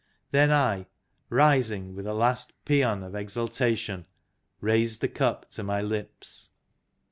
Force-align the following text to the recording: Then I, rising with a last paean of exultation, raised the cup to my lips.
Then 0.31 0.51
I, 0.51 0.87
rising 1.29 1.93
with 1.93 2.07
a 2.07 2.15
last 2.15 2.53
paean 2.65 3.03
of 3.03 3.13
exultation, 3.13 4.07
raised 4.59 5.01
the 5.01 5.07
cup 5.07 5.51
to 5.51 5.61
my 5.61 5.79
lips. 5.83 6.49